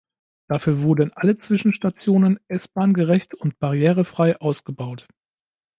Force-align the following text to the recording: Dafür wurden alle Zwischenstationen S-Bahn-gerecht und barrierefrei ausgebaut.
Dafür 0.47 0.81
wurden 0.81 1.13
alle 1.13 1.37
Zwischenstationen 1.37 2.39
S-Bahn-gerecht 2.47 3.35
und 3.35 3.59
barrierefrei 3.59 4.35
ausgebaut. 4.41 5.07